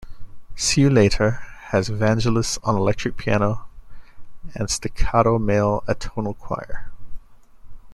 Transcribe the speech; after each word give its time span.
"See 0.55 0.81
You 0.81 0.89
Later" 0.89 1.43
has 1.65 1.89
Vangelis 1.91 2.57
on 2.63 2.75
electric 2.75 3.17
piano 3.17 3.67
and 4.55 4.67
staccato 4.67 5.37
male 5.37 5.83
atonal 5.87 6.35
choir. 6.39 6.89